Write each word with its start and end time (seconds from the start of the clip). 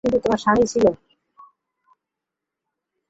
কিন্তু 0.03 0.17
তোমার 0.23 0.39
স্বামী 0.43 0.65
ছিল। 0.71 0.85